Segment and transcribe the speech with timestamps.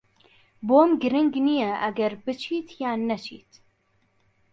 [0.69, 3.51] بۆم گرنگ نییە ئەگەر بچیت یان نەچیت.